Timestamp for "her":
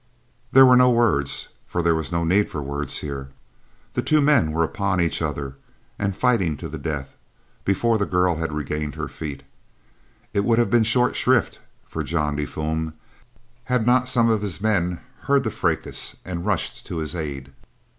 8.95-9.07